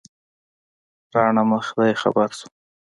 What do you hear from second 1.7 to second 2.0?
ته یې